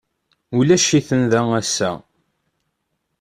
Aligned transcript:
Ulac-iten 0.57 1.21
da 1.31 1.41
ass-a. 1.59 1.91